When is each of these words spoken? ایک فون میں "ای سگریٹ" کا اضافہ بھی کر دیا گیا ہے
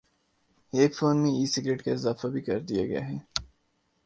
ایک 0.73 0.91
فون 0.97 1.15
میں 1.21 1.31
"ای 1.31 1.45
سگریٹ" 1.45 1.79
کا 1.85 1.91
اضافہ 1.91 2.27
بھی 2.27 2.41
کر 2.41 2.59
دیا 2.61 2.85
گیا 2.85 3.07
ہے 3.07 3.17